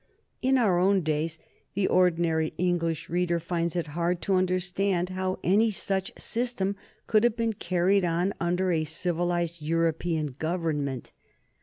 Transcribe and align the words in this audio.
In 0.41 0.57
our 0.57 0.79
own 0.79 1.01
days 1.03 1.37
the 1.75 1.85
ordinary 1.87 2.53
English 2.57 3.07
reader 3.07 3.39
finds 3.39 3.75
it 3.75 3.85
hard 3.93 4.19
to 4.23 4.33
understand 4.33 5.09
how 5.09 5.37
any 5.43 5.69
such 5.69 6.11
system 6.17 6.75
could 7.05 7.23
have 7.23 7.37
been 7.37 7.53
carried 7.53 8.03
on 8.03 8.33
under 8.39 8.71
a 8.71 8.83
civilized 8.83 9.61
European 9.61 10.33
Government. 10.39 11.11